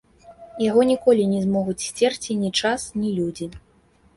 Яго 0.69 0.81
ніколі 0.91 1.27
не 1.33 1.41
змогуць 1.45 1.77
сцерці 1.89 2.39
ні 2.41 2.51
час, 2.63 2.89
ні 3.03 3.13
людзі. 3.19 3.53